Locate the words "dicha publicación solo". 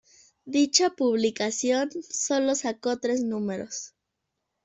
0.45-2.55